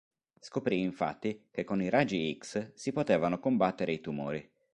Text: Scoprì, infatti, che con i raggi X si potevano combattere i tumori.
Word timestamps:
Scoprì, 0.39 0.81
infatti, 0.81 1.45
che 1.51 1.63
con 1.63 1.79
i 1.79 1.87
raggi 1.89 2.35
X 2.35 2.73
si 2.73 2.91
potevano 2.91 3.37
combattere 3.37 3.93
i 3.93 4.01
tumori. 4.01 4.51